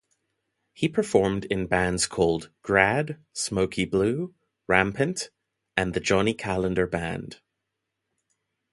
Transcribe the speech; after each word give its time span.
He 0.73 0.87
performed 0.89 1.45
in 1.45 1.67
bands 1.67 2.07
called 2.07 2.49
Grad, 2.63 3.23
Smokey 3.33 3.85
Blue, 3.85 4.33
Rampant, 4.65 5.29
and 5.77 5.93
the 5.93 5.99
Johnny 5.99 6.33
Kalendar 6.33 6.89
Band. 6.89 7.39